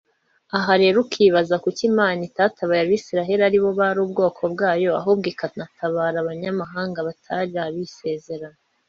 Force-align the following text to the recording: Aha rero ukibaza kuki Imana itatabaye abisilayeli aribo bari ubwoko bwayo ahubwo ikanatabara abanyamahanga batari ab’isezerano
Aha 0.57 0.71
rero 0.81 0.97
ukibaza 1.05 1.55
kuki 1.63 1.83
Imana 1.91 2.19
itatabaye 2.29 2.81
abisilayeli 2.83 3.43
aribo 3.45 3.69
bari 3.79 3.99
ubwoko 4.05 4.41
bwayo 4.53 4.89
ahubwo 4.99 5.25
ikanatabara 5.33 6.17
abanyamahanga 6.19 6.99
batari 7.07 7.53
ab’isezerano 7.65 8.59